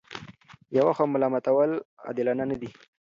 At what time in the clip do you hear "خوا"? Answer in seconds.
0.95-1.05